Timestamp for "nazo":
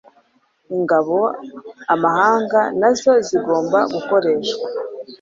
2.79-3.13